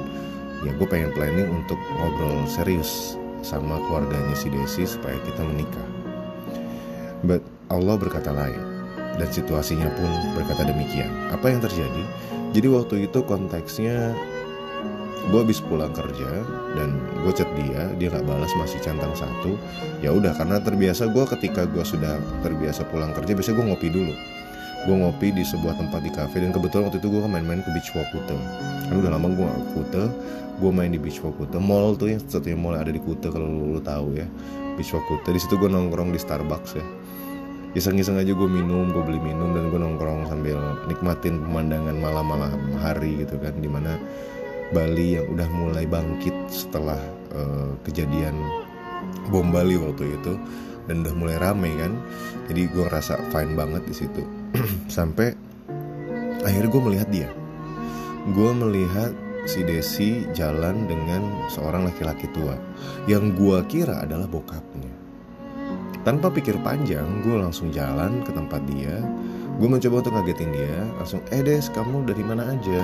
ya 0.66 0.74
gue 0.74 0.88
pengen 0.90 1.14
planning 1.14 1.46
untuk 1.54 1.78
ngobrol 1.94 2.42
serius 2.50 3.14
sama 3.46 3.78
keluarganya 3.86 4.34
si 4.34 4.50
Desi 4.50 4.82
supaya 4.82 5.14
kita 5.22 5.46
menikah. 5.46 5.88
But 7.22 7.46
Allah 7.70 8.02
berkata 8.02 8.34
lain 8.34 8.73
dan 9.18 9.28
situasinya 9.30 9.88
pun 9.94 10.10
berkata 10.34 10.66
demikian. 10.66 11.10
Apa 11.30 11.50
yang 11.50 11.60
terjadi? 11.62 12.02
Jadi 12.54 12.66
waktu 12.70 12.94
itu 13.10 13.18
konteksnya 13.26 14.14
gue 15.32 15.40
habis 15.40 15.58
pulang 15.64 15.90
kerja 15.96 16.44
dan 16.76 17.00
gue 17.24 17.32
chat 17.32 17.48
dia, 17.56 17.88
dia 17.96 18.12
nggak 18.12 18.26
balas 18.28 18.52
masih 18.60 18.78
centang 18.82 19.10
satu. 19.16 19.56
Ya 20.04 20.12
udah 20.12 20.36
karena 20.36 20.60
terbiasa 20.60 21.10
gue 21.10 21.24
ketika 21.38 21.64
gue 21.66 21.82
sudah 21.82 22.20
terbiasa 22.44 22.86
pulang 22.92 23.10
kerja, 23.16 23.32
biasanya 23.32 23.56
gue 23.58 23.66
ngopi 23.72 23.88
dulu. 23.90 24.14
Gue 24.84 24.96
ngopi 25.00 25.32
di 25.32 25.42
sebuah 25.42 25.80
tempat 25.80 26.04
di 26.04 26.12
cafe 26.12 26.44
dan 26.44 26.52
kebetulan 26.52 26.92
waktu 26.92 27.00
itu 27.00 27.08
gue 27.08 27.20
main-main 27.24 27.64
ke 27.64 27.70
Beach 27.72 27.90
Walk 27.96 28.08
Kuta. 28.12 28.36
Kan 28.86 28.94
udah 29.00 29.10
lama 29.16 29.32
gue 29.32 29.46
ke 29.48 29.70
Kuta, 29.80 30.04
gue 30.60 30.70
main 30.70 30.92
di 30.92 31.00
Beach 31.00 31.24
Walk 31.24 31.40
Kuta. 31.40 31.56
Mall 31.56 31.96
tuh 31.96 32.12
ya 32.12 32.18
satunya 32.20 32.54
mall 32.54 32.76
ada 32.76 32.92
di 32.92 33.00
Kuta 33.00 33.32
kalau 33.32 33.48
lo, 33.48 33.64
lo 33.74 33.80
tahu 33.80 34.20
ya. 34.20 34.28
Beach 34.76 34.92
Walk 34.92 35.08
Kuta. 35.08 35.32
Di 35.32 35.40
situ 35.40 35.56
gue 35.56 35.72
nongkrong 35.72 36.12
di 36.12 36.20
Starbucks 36.20 36.72
ya 36.76 36.84
iseng-iseng 37.74 38.22
aja 38.22 38.30
gue 38.30 38.48
minum 38.48 38.94
gue 38.94 39.02
beli 39.02 39.18
minum 39.18 39.50
dan 39.50 39.66
gue 39.66 39.80
nongkrong 39.82 40.30
sambil 40.30 40.58
nikmatin 40.86 41.42
pemandangan 41.42 41.98
malam-malam 41.98 42.54
hari 42.78 43.26
gitu 43.26 43.34
kan 43.42 43.54
di 43.58 43.66
mana 43.66 43.98
Bali 44.70 45.18
yang 45.18 45.26
udah 45.34 45.48
mulai 45.50 45.84
bangkit 45.84 46.34
setelah 46.48 46.98
uh, 47.34 47.74
kejadian 47.82 48.38
bom 49.28 49.50
Bali 49.50 49.74
waktu 49.74 50.14
itu 50.14 50.38
dan 50.88 51.04
udah 51.04 51.14
mulai 51.16 51.36
rame 51.36 51.70
kan. 51.76 51.92
Jadi 52.48 52.70
gue 52.70 52.82
ngerasa 52.86 53.28
fine 53.32 53.52
banget 53.56 53.82
di 53.84 53.94
situ. 53.94 54.22
Sampai 54.96 55.34
akhirnya 56.42 56.70
gue 56.70 56.82
melihat 56.82 57.08
dia. 57.10 57.30
Gue 58.32 58.50
melihat 58.56 59.12
si 59.44 59.60
Desi 59.66 60.24
jalan 60.32 60.88
dengan 60.88 61.48
seorang 61.52 61.84
laki-laki 61.84 62.30
tua. 62.32 62.56
Yang 63.04 63.36
gue 63.36 63.58
kira 63.68 64.04
adalah 64.04 64.28
bokapnya 64.28 64.93
tanpa 66.02 66.32
pikir 66.32 66.58
panjang, 66.66 67.22
gue 67.22 67.36
langsung 67.38 67.70
jalan 67.70 68.26
ke 68.26 68.34
tempat 68.34 68.64
dia. 68.66 68.98
Gue 69.62 69.70
mencoba 69.70 70.02
untuk 70.02 70.18
ngagetin 70.18 70.50
dia. 70.50 70.82
Langsung, 70.98 71.22
eh 71.30 71.44
Des, 71.46 71.70
kamu 71.70 72.02
dari 72.10 72.26
mana 72.26 72.42
aja? 72.50 72.80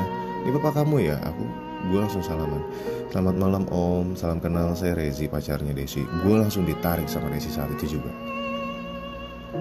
Ini 0.47 0.55
bapak 0.55 0.85
kamu 0.85 1.11
ya? 1.11 1.19
Aku, 1.27 1.45
gue 1.91 1.99
langsung 1.99 2.23
salaman. 2.23 2.63
Selamat 3.11 3.35
malam 3.35 3.65
om, 3.75 4.15
salam 4.15 4.39
kenal 4.39 4.71
saya 4.79 4.95
Rezi, 4.95 5.27
pacarnya 5.27 5.75
Desi. 5.75 6.07
Gue 6.23 6.39
langsung 6.39 6.63
ditarik 6.63 7.11
sama 7.11 7.27
Desi 7.35 7.51
saat 7.51 7.75
itu 7.75 7.99
juga. 7.99 8.15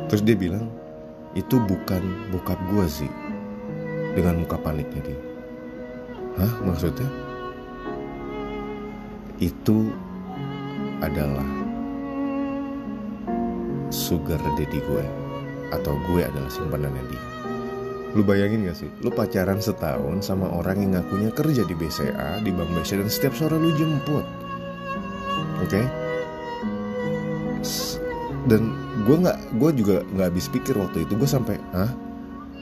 Terus 0.05 0.21
dia 0.21 0.37
bilang, 0.37 0.69
itu 1.33 1.57
bukan 1.57 2.29
bokap 2.29 2.61
gue 2.69 2.85
sih. 2.85 3.11
Dengan 4.13 4.45
muka 4.45 4.61
paniknya 4.61 5.01
dia. 5.01 5.19
Hah, 6.37 6.53
maksudnya? 6.61 7.09
Itu 9.41 9.89
adalah 11.01 11.68
sugar 13.89 14.37
daddy 14.57 14.79
gue 14.81 15.05
atau 15.73 15.93
gue 16.09 16.21
adalah 16.25 16.49
simpanannya 16.49 17.03
dia. 17.09 17.23
Lu 18.17 18.25
bayangin 18.25 18.65
gak 18.65 18.77
sih, 18.77 18.89
lu 19.05 19.13
pacaran 19.13 19.61
setahun 19.61 20.25
sama 20.25 20.49
orang 20.49 20.81
yang 20.81 20.91
ngakunya 20.97 21.29
kerja 21.29 21.61
di 21.61 21.77
BCA, 21.77 22.41
di 22.41 22.49
Bank 22.49 22.73
BCA 22.73 23.05
dan 23.05 23.09
setiap 23.09 23.37
sore 23.37 23.61
lu 23.61 23.69
jemput. 23.77 24.25
Oke? 25.61 25.69
Okay? 25.69 25.85
Dan 28.49 28.73
gue 29.05 29.13
nggak, 29.13 29.37
gue 29.61 29.71
juga 29.77 30.01
nggak 30.09 30.27
habis 30.33 30.49
pikir 30.49 30.73
waktu 30.73 31.05
itu 31.05 31.13
gue 31.13 31.29
sampai, 31.29 31.61
ah, 31.77 31.93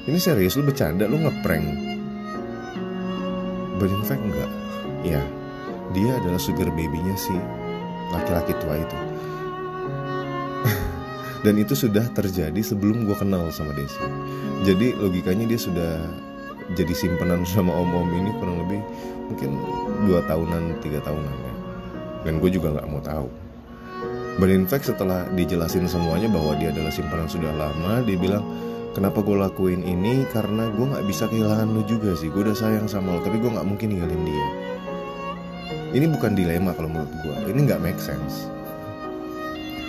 ini 0.03 0.19
serius 0.19 0.60
lu 0.60 0.67
bercanda, 0.67 1.07
lu 1.07 1.15
ngeprank? 1.15 1.63
But 3.79 3.93
in 3.93 4.03
fact 4.03 4.19
enggak, 4.19 4.51
ya, 5.07 5.24
dia 5.96 6.12
adalah 6.19 6.41
sugar 6.41 6.67
babynya 6.75 7.15
si 7.15 7.36
laki-laki 8.12 8.51
tua 8.60 8.84
itu 8.84 9.00
dan 11.46 11.53
itu 11.62 11.77
sudah 11.77 12.06
terjadi 12.17 12.58
sebelum 12.62 13.06
gue 13.06 13.17
kenal 13.17 13.50
sama 13.53 13.74
Desi. 13.77 14.01
Jadi 14.65 14.98
logikanya 14.98 15.46
dia 15.46 15.60
sudah 15.60 16.01
jadi 16.74 16.94
simpanan 16.98 17.46
sama 17.50 17.74
om-om 17.74 18.10
ini 18.13 18.32
kurang 18.41 18.65
lebih 18.65 18.82
mungkin 19.27 19.50
dua 20.08 20.24
tahunan 20.25 20.82
tiga 20.82 21.03
tahunan 21.06 21.36
ya. 21.36 21.53
Dan 22.25 22.41
gue 22.41 22.50
juga 22.50 22.74
nggak 22.74 22.88
mau 22.89 23.01
tahu. 23.03 23.27
But 24.38 24.53
in 24.53 24.70
fact 24.70 24.89
setelah 24.89 25.25
dijelasin 25.34 25.89
semuanya 25.89 26.29
bahwa 26.29 26.53
dia 26.62 26.70
adalah 26.70 26.94
simpanan 26.94 27.25
sudah 27.25 27.50
lama 27.58 28.06
Dia 28.06 28.22
bilang 28.22 28.46
kenapa 28.94 29.25
gue 29.25 29.34
lakuin 29.34 29.82
ini? 29.82 30.29
Karena 30.29 30.70
gue 30.70 30.86
nggak 30.86 31.06
bisa 31.10 31.25
kehilangan 31.29 31.74
lo 31.74 31.82
juga 31.86 32.13
sih. 32.17 32.29
Gue 32.29 32.46
udah 32.46 32.58
sayang 32.58 32.89
sama 32.89 33.17
lo 33.17 33.20
tapi 33.22 33.41
gue 33.41 33.50
nggak 33.50 33.65
mungkin 33.65 33.94
ninggalin 33.94 34.24
dia. 34.25 34.48
Ini 35.88 36.06
bukan 36.12 36.36
dilema 36.36 36.75
kalau 36.75 36.91
menurut 36.91 37.10
gue 37.24 37.36
Ini 37.48 37.63
nggak 37.63 37.79
make 37.79 37.96
sense 37.96 38.56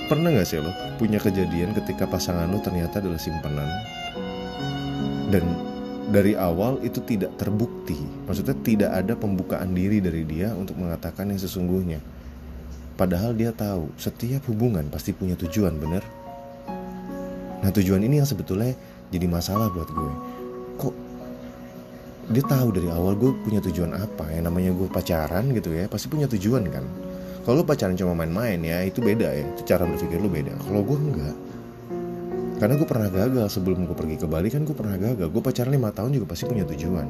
Pernah 0.09 0.33
gak 0.41 0.49
sih 0.49 0.57
lo 0.57 0.73
punya 0.97 1.21
kejadian 1.21 1.77
ketika 1.77 2.09
pasangan 2.09 2.49
lo 2.49 2.57
ternyata 2.65 3.05
adalah 3.05 3.21
simpanan 3.21 3.69
dan 5.29 5.45
dari 6.09 6.33
awal 6.33 6.81
itu 6.81 7.05
tidak 7.05 7.37
terbukti. 7.37 8.01
Maksudnya 8.25 8.57
tidak 8.65 8.91
ada 8.97 9.13
pembukaan 9.13 9.77
diri 9.77 10.01
dari 10.01 10.25
dia 10.25 10.57
untuk 10.57 10.81
mengatakan 10.81 11.29
yang 11.29 11.37
sesungguhnya. 11.37 12.01
Padahal 12.97 13.37
dia 13.37 13.53
tahu 13.53 13.93
setiap 14.01 14.49
hubungan 14.49 14.89
pasti 14.89 15.13
punya 15.13 15.37
tujuan 15.37 15.77
bener? 15.77 16.03
Nah 17.61 17.71
tujuan 17.71 18.01
ini 18.01 18.25
yang 18.25 18.27
sebetulnya 18.27 18.73
jadi 19.13 19.29
masalah 19.29 19.69
buat 19.69 19.93
gue. 19.93 20.13
Kok 20.81 20.95
dia 22.33 22.45
tahu 22.49 22.69
dari 22.73 22.89
awal 22.89 23.13
gue 23.13 23.31
punya 23.45 23.61
tujuan 23.61 23.93
apa? 23.93 24.33
Yang 24.33 24.45
namanya 24.49 24.71
gue 24.73 24.89
pacaran 24.89 25.45
gitu 25.53 25.77
ya 25.77 25.87
pasti 25.93 26.09
punya 26.09 26.25
tujuan 26.25 26.65
kan 26.73 26.85
kalau 27.47 27.63
pacaran 27.63 27.95
cuma 27.95 28.13
main-main 28.13 28.59
ya 28.61 28.83
itu 28.83 28.99
beda 28.99 29.29
ya. 29.31 29.45
Itu 29.55 29.63
cara 29.65 29.87
berpikir 29.87 30.19
lu 30.19 30.29
beda. 30.29 30.53
Kalau 30.59 30.83
gue 30.83 30.99
enggak. 30.99 31.37
Karena 32.59 32.75
gue 32.75 32.89
pernah 32.91 33.07
gagal 33.07 33.55
sebelum 33.55 33.87
gue 33.87 33.95
pergi 33.95 34.17
ke 34.19 34.27
Bali 34.27 34.51
kan 34.51 34.67
gue 34.67 34.75
pernah 34.75 34.99
gagal. 34.99 35.31
Gue 35.31 35.43
pacaran 35.43 35.71
lima 35.71 35.95
tahun 35.95 36.19
juga 36.19 36.27
pasti 36.35 36.45
punya 36.51 36.67
tujuan. 36.67 37.07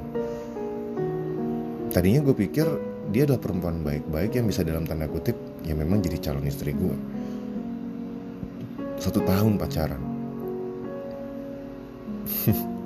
Tadinya 1.89 2.21
gue 2.21 2.37
pikir 2.37 2.67
dia 3.09 3.25
adalah 3.25 3.41
perempuan 3.41 3.81
baik-baik 3.81 4.37
yang 4.37 4.45
bisa 4.45 4.61
dalam 4.61 4.85
tanda 4.85 5.09
kutip 5.09 5.33
yang 5.65 5.81
memang 5.81 6.05
jadi 6.05 6.21
calon 6.21 6.45
istri 6.45 6.77
gue 6.77 6.93
satu 9.01 9.25
tahun 9.25 9.57
pacaran. 9.57 10.03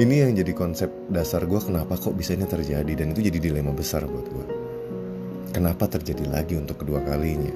Ini 0.00 0.14
yang 0.26 0.32
jadi 0.32 0.52
konsep 0.56 0.88
dasar 1.12 1.44
gue 1.44 1.60
kenapa 1.60 1.92
kok 1.92 2.16
bisa 2.16 2.32
ini 2.32 2.48
terjadi 2.48 2.88
dan 2.88 3.12
itu 3.12 3.20
jadi 3.20 3.36
dilema 3.36 3.68
besar 3.68 4.08
buat 4.08 4.26
gue 4.32 4.59
Kenapa 5.50 5.90
terjadi 5.90 6.30
lagi 6.30 6.54
untuk 6.54 6.86
kedua 6.86 7.02
kalinya? 7.02 7.50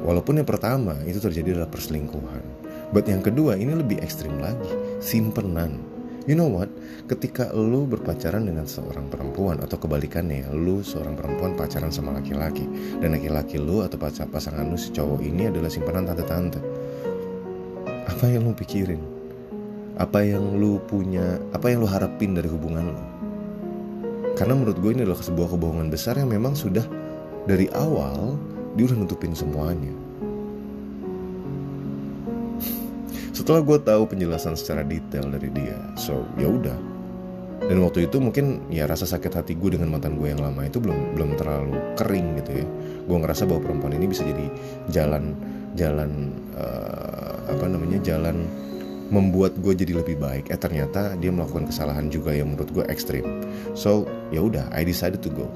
Walaupun 0.00 0.40
yang 0.40 0.48
pertama 0.48 0.96
itu 1.04 1.20
terjadi 1.20 1.60
adalah 1.60 1.68
perselingkuhan. 1.68 2.40
But 2.88 3.04
yang 3.04 3.20
kedua 3.20 3.60
ini 3.60 3.76
lebih 3.76 4.00
ekstrim 4.00 4.40
lagi, 4.40 4.72
simpenan. 5.04 5.76
You 6.24 6.40
know 6.40 6.48
what? 6.48 6.72
Ketika 7.04 7.52
lu 7.52 7.84
berpacaran 7.84 8.48
dengan 8.48 8.64
seorang 8.64 9.12
perempuan 9.12 9.60
atau 9.60 9.76
kebalikannya, 9.76 10.48
lu 10.56 10.80
seorang 10.80 11.20
perempuan 11.20 11.52
pacaran 11.52 11.92
sama 11.92 12.16
laki-laki 12.16 12.64
dan 13.04 13.12
laki-laki 13.12 13.60
lu 13.60 13.84
atau 13.84 14.00
pasangan 14.00 14.64
lu 14.64 14.80
si 14.80 14.88
cowok 14.88 15.20
ini 15.20 15.52
adalah 15.52 15.68
simpanan 15.68 16.08
tante-tante. 16.08 16.64
Apa 18.08 18.32
yang 18.32 18.48
lu 18.48 18.56
pikirin? 18.56 19.04
Apa 20.00 20.24
yang 20.24 20.56
lu 20.56 20.80
punya? 20.88 21.36
Apa 21.52 21.76
yang 21.76 21.84
lu 21.84 21.88
harapin 21.92 22.32
dari 22.32 22.48
hubungan 22.48 22.88
lu? 22.88 23.13
Karena 24.34 24.58
menurut 24.58 24.78
gue 24.82 24.90
ini 24.90 25.06
adalah 25.06 25.22
sebuah 25.22 25.54
kebohongan 25.54 25.88
besar 25.94 26.18
yang 26.18 26.30
memang 26.30 26.58
sudah 26.58 26.82
dari 27.46 27.70
awal 27.70 28.34
dia 28.74 28.90
udah 28.90 28.98
nutupin 28.98 29.30
semuanya. 29.30 29.94
Setelah 33.36 33.62
gue 33.62 33.78
tahu 33.78 34.02
penjelasan 34.10 34.58
secara 34.58 34.82
detail 34.82 35.30
dari 35.30 35.50
dia, 35.54 35.78
so 35.94 36.26
ya 36.34 36.50
udah. 36.50 36.74
Dan 37.64 37.80
waktu 37.80 38.10
itu 38.10 38.20
mungkin 38.20 38.60
ya 38.68 38.84
rasa 38.84 39.08
sakit 39.08 39.40
hati 39.40 39.52
gue 39.56 39.78
dengan 39.78 39.88
mantan 39.94 40.20
gue 40.20 40.28
yang 40.28 40.42
lama 40.42 40.68
itu 40.68 40.82
belum 40.82 41.16
belum 41.16 41.30
terlalu 41.38 41.78
kering 41.96 42.42
gitu 42.42 42.50
ya. 42.60 42.66
Gue 43.06 43.16
ngerasa 43.22 43.46
bahwa 43.48 43.70
perempuan 43.70 43.94
ini 43.96 44.10
bisa 44.10 44.26
jadi 44.26 44.50
jalan 44.90 45.32
jalan 45.78 46.34
uh, 46.58 47.38
apa 47.50 47.66
namanya 47.70 48.02
jalan 48.02 48.46
membuat 49.12 49.52
gue 49.60 49.74
jadi 49.76 50.00
lebih 50.00 50.16
baik 50.16 50.48
eh 50.48 50.58
ternyata 50.58 51.12
dia 51.20 51.28
melakukan 51.28 51.68
kesalahan 51.68 52.08
juga 52.08 52.32
yang 52.32 52.54
menurut 52.54 52.70
gue 52.72 52.84
ekstrim 52.88 53.44
so 53.76 54.08
ya 54.30 54.40
udah 54.40 54.70
I 54.72 54.86
decided 54.86 55.20
to 55.24 55.30
go. 55.32 55.50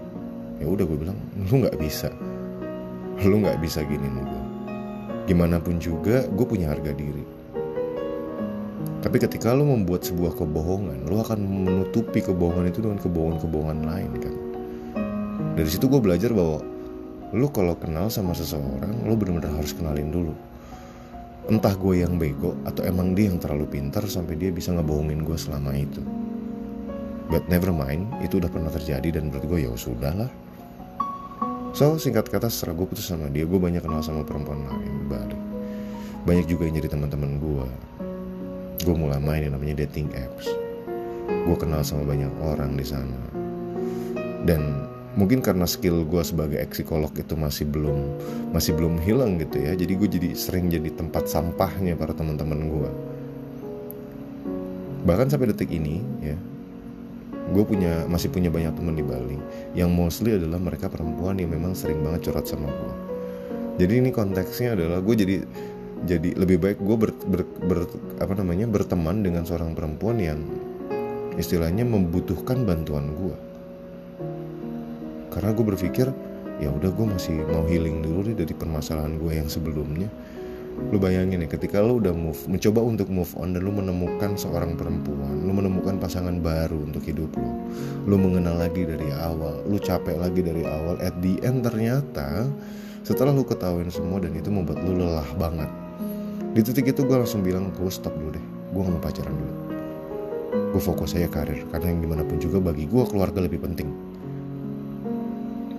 Ya 0.59 0.67
udah 0.67 0.85
gue 0.85 0.99
bilang 0.99 1.19
lu 1.49 1.65
nggak 1.65 1.79
bisa. 1.79 2.11
Lu 3.23 3.41
nggak 3.41 3.63
bisa 3.63 3.87
gini 3.87 4.05
nih 4.05 4.25
gue 4.27 4.49
gimana 5.29 5.61
pun 5.61 5.77
juga 5.77 6.25
gue 6.25 6.47
punya 6.49 6.73
harga 6.73 6.97
diri. 6.97 7.21
Tapi 8.99 9.17
ketika 9.21 9.53
lo 9.53 9.69
membuat 9.69 10.09
sebuah 10.09 10.33
kebohongan 10.35 11.05
lo 11.05 11.21
akan 11.21 11.39
menutupi 11.39 12.25
kebohongan 12.25 12.73
itu 12.73 12.81
dengan 12.81 12.99
kebohongan-kebohongan 12.99 13.81
lain 13.85 14.13
kan? 14.17 14.35
Dari 15.61 15.69
situ 15.69 15.85
gue 15.85 16.01
belajar 16.01 16.33
bahwa 16.33 16.65
lo 17.37 17.47
kalau 17.53 17.77
kenal 17.77 18.09
sama 18.09 18.33
seseorang 18.33 19.05
lo 19.05 19.13
benar-benar 19.21 19.53
harus 19.53 19.77
kenalin 19.77 20.09
dulu. 20.09 20.33
Entah 21.53 21.77
gue 21.77 22.01
yang 22.01 22.17
bego 22.17 22.57
atau 22.65 22.81
emang 22.89 23.13
dia 23.13 23.29
yang 23.29 23.37
terlalu 23.37 23.69
pintar 23.69 24.09
sampai 24.09 24.33
dia 24.37 24.49
bisa 24.49 24.73
ngebohongin 24.73 25.29
gue 25.29 25.37
selama 25.37 25.77
itu 25.77 26.01
but 27.29 27.45
never 27.47 27.73
mind 27.73 28.09
itu 28.25 28.41
udah 28.41 28.51
pernah 28.51 28.73
terjadi 28.73 29.21
dan 29.21 29.33
menurut 29.33 29.45
gue 29.47 29.59
ya 29.65 29.71
sudah 29.77 30.13
lah. 30.13 30.31
So 31.77 32.01
singkat 32.01 32.33
kata 32.33 32.49
setelah 32.49 32.83
gue 32.83 32.87
putus 32.91 33.07
sama 33.07 33.31
dia 33.31 33.47
gue 33.47 33.61
banyak 33.61 33.85
kenal 33.85 34.03
sama 34.03 34.27
perempuan 34.27 34.67
lain 34.67 34.93
di 35.05 35.07
Bali 35.07 35.39
banyak 36.29 36.45
juga 36.45 36.69
yang 36.69 36.77
jadi 36.83 36.93
teman-teman 36.93 37.41
gue 37.41 37.67
gue 38.85 38.95
mulai 38.95 39.19
main 39.19 39.43
yang 39.43 39.55
namanya 39.57 39.85
dating 39.85 40.13
apps. 40.15 40.49
Gue 41.29 41.57
kenal 41.59 41.81
sama 41.85 42.05
banyak 42.05 42.31
orang 42.41 42.77
di 42.77 42.87
sana. 42.87 43.21
Dan 44.45 44.87
mungkin 45.19 45.43
karena 45.43 45.67
skill 45.67 46.07
gue 46.07 46.23
sebagai 46.23 46.63
ex 46.63 46.79
psikolog 46.79 47.11
itu 47.17 47.35
masih 47.35 47.67
belum 47.67 47.99
masih 48.55 48.79
belum 48.79 49.03
hilang 49.03 49.35
gitu 49.43 49.59
ya 49.59 49.75
jadi 49.75 49.93
gue 49.99 50.09
jadi 50.15 50.31
sering 50.39 50.71
jadi 50.71 50.95
tempat 50.95 51.27
sampahnya 51.27 51.99
para 51.99 52.15
teman-teman 52.15 52.71
gue 52.71 52.91
bahkan 55.03 55.27
sampai 55.27 55.51
detik 55.51 55.75
ini 55.75 55.99
ya 56.23 56.39
gue 57.59 57.65
punya 57.67 58.07
masih 58.07 58.31
punya 58.31 58.55
banyak 58.55 58.71
teman 58.79 58.95
di 58.95 59.03
Bali. 59.03 59.35
Yang 59.75 59.91
mostly 59.91 60.39
adalah 60.39 60.63
mereka 60.63 60.87
perempuan 60.87 61.43
yang 61.43 61.51
memang 61.51 61.75
sering 61.75 61.99
banget 62.07 62.31
curhat 62.31 62.47
sama 62.47 62.71
gue 62.71 63.09
jadi 63.79 64.03
ini 64.03 64.11
konteksnya 64.11 64.75
adalah 64.75 64.99
gue 65.01 65.15
jadi 65.15 65.37
jadi 66.03 66.31
lebih 66.35 66.59
baik 66.63 66.79
gue 66.83 66.97
ber, 66.99 67.11
ber, 67.15 67.43
ber, 67.47 67.79
apa 68.19 68.35
namanya 68.35 68.67
berteman 68.67 69.23
dengan 69.23 69.47
seorang 69.47 69.75
perempuan 69.75 70.19
yang 70.19 70.43
istilahnya 71.39 71.87
membutuhkan 71.87 72.67
bantuan 72.67 73.15
gue 73.15 73.37
karena 75.31 75.51
gue 75.55 75.65
berpikir 75.65 76.11
ya 76.59 76.75
udah 76.75 76.91
gue 76.91 77.07
masih 77.07 77.39
mau 77.55 77.63
healing 77.71 78.03
dulu 78.03 78.27
deh 78.27 78.35
dari 78.35 78.51
permasalahan 78.51 79.15
gue 79.15 79.33
yang 79.39 79.47
sebelumnya 79.47 80.11
lu 80.89 80.97
bayangin 80.97 81.45
ya 81.45 81.49
ketika 81.51 81.85
lu 81.85 82.01
udah 82.01 82.15
move 82.17 82.39
mencoba 82.49 82.81
untuk 82.81 83.13
move 83.13 83.33
on 83.37 83.53
dan 83.53 83.67
lu 83.67 83.75
menemukan 83.75 84.39
seorang 84.39 84.79
perempuan 84.79 85.45
lu 85.45 85.53
menemukan 85.53 86.01
pasangan 86.01 86.41
baru 86.41 86.81
untuk 86.81 87.05
hidup 87.05 87.29
lu 87.37 87.51
lu 88.09 88.17
mengenal 88.17 88.57
lagi 88.57 88.89
dari 88.89 89.13
awal 89.13 89.61
lu 89.69 89.77
capek 89.77 90.17
lagi 90.17 90.41
dari 90.41 90.65
awal 90.65 90.97
at 91.05 91.13
the 91.21 91.37
end 91.45 91.61
ternyata 91.67 92.49
setelah 93.09 93.33
lu 93.33 93.41
ketahuin 93.41 93.89
semua 93.89 94.21
dan 94.21 94.37
itu 94.37 94.53
membuat 94.53 94.85
lu 94.85 95.01
lelah 95.01 95.25
banget. 95.41 95.71
Di 96.53 96.61
titik 96.61 96.93
itu 96.93 97.09
gue 97.09 97.17
langsung 97.17 97.41
bilang 97.41 97.73
gue 97.73 97.89
stop 97.89 98.13
dulu 98.13 98.37
deh 98.37 98.45
gue 98.69 98.81
gak 98.85 98.93
mau 98.93 99.01
pacaran 99.01 99.33
dulu. 99.33 99.55
Gue 100.77 100.83
fokus 100.85 101.17
aja 101.17 101.25
karir 101.33 101.65
karena 101.73 101.89
yang 101.89 102.05
gimana 102.05 102.21
pun 102.29 102.37
juga 102.37 102.61
bagi 102.61 102.85
gue 102.85 103.05
keluarga 103.09 103.41
lebih 103.41 103.65
penting. 103.65 103.89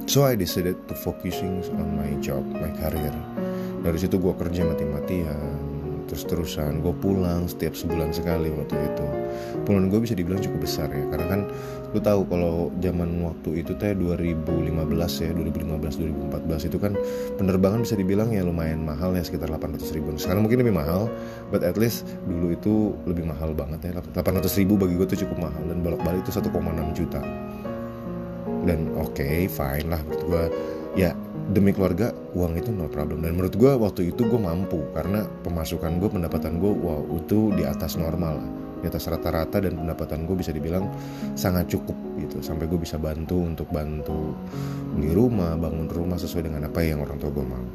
So 0.09 0.25
I 0.25 0.33
decided 0.33 0.89
to 0.89 0.97
focusing 0.97 1.61
on 1.77 2.01
my 2.01 2.17
job, 2.17 2.41
my 2.49 2.73
career. 2.81 3.13
Dari 3.79 3.97
situ 3.97 4.19
gue 4.19 4.33
kerja 4.35 4.67
mati-matian, 4.67 5.55
terus-terusan. 6.09 6.83
Gue 6.83 6.91
pulang 6.97 7.47
setiap 7.47 7.77
sebulan 7.77 8.11
sekali 8.11 8.51
waktu 8.51 8.75
itu. 8.75 9.07
Pulang 9.63 9.87
gue 9.87 10.01
bisa 10.03 10.17
dibilang 10.17 10.41
cukup 10.41 10.65
besar 10.65 10.89
ya, 10.89 11.05
karena 11.13 11.25
kan 11.29 11.41
lu 11.93 11.99
tahu 12.01 12.21
kalau 12.27 12.69
zaman 12.81 13.23
waktu 13.23 13.61
itu 13.61 13.73
teh 13.77 13.93
2015 13.95 14.45
ya, 15.23 15.31
2015 15.31 16.01
2014 16.01 16.69
itu 16.69 16.77
kan 16.77 16.93
penerbangan 17.37 17.81
bisa 17.85 17.95
dibilang 17.95 18.29
ya 18.33 18.43
lumayan 18.43 18.83
mahal 18.83 19.13
ya 19.15 19.23
sekitar 19.23 19.47
800 19.47 19.95
ribu. 19.95 20.11
Sekarang 20.17 20.43
mungkin 20.43 20.65
lebih 20.65 20.75
mahal, 20.75 21.07
but 21.53 21.61
at 21.61 21.77
least 21.77 22.03
dulu 22.25 22.51
itu 22.51 22.73
lebih 23.05 23.29
mahal 23.29 23.53
banget 23.53 23.93
ya. 23.93 24.01
800 24.01 24.59
ribu 24.59 24.75
bagi 24.75 24.97
gue 24.97 25.07
tuh 25.07 25.19
cukup 25.23 25.49
mahal 25.49 25.63
dan 25.69 25.79
bolak-balik 25.79 26.25
itu 26.25 26.33
1,6 26.35 26.51
juta 26.97 27.21
dan 28.67 28.91
oke 28.99 29.15
okay, 29.15 29.47
fine 29.47 29.87
lah 29.87 30.01
menurut 30.03 30.23
gue 30.27 30.43
ya 30.97 31.11
demi 31.49 31.73
keluarga 31.73 32.13
uang 32.37 32.61
itu 32.61 32.69
no 32.69 32.85
problem. 32.87 33.25
Dan 33.25 33.33
menurut 33.35 33.55
gue 33.57 33.71
waktu 33.73 34.13
itu 34.13 34.21
gue 34.25 34.39
mampu 34.39 34.79
karena 34.93 35.25
pemasukan 35.41 35.97
gue 35.97 36.09
pendapatan 36.09 36.61
gue 36.61 36.71
wow 36.71 37.03
itu 37.17 37.51
di 37.57 37.65
atas 37.65 37.97
normal 37.97 38.39
di 38.79 38.87
atas 38.87 39.11
rata-rata 39.11 39.59
dan 39.59 39.75
pendapatan 39.75 40.23
gue 40.23 40.39
bisa 40.39 40.55
dibilang 40.55 40.87
sangat 41.35 41.67
cukup 41.67 41.95
gitu. 42.21 42.39
Sampai 42.39 42.71
gue 42.71 42.79
bisa 42.79 42.95
bantu 42.95 43.43
untuk 43.43 43.67
bantu 43.67 44.31
beli 44.95 45.11
rumah 45.11 45.59
bangun 45.59 45.91
rumah 45.91 46.15
sesuai 46.15 46.47
dengan 46.47 46.71
apa 46.71 46.79
yang 46.81 47.03
orang 47.03 47.19
tua 47.19 47.31
gue 47.33 47.45
mau 47.45 47.65